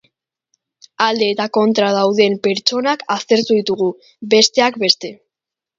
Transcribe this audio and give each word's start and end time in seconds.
Alde 1.07 1.27
eta 1.33 1.47
kontra 1.59 1.91
dauden 1.99 2.39
pertsonak 2.49 3.07
aztertu 3.19 3.61
ditugu, 3.61 3.95
besteak 4.35 4.85
beste. 4.89 5.19